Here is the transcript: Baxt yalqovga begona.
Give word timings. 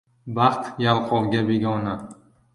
Baxt 0.37 0.63
yalqovga 0.83 1.41
begona. 1.47 1.95